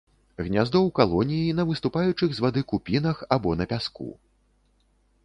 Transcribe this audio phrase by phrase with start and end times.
[0.45, 4.09] Гняздо ў калоніі, на выступаючых з вады купінах або на пяску.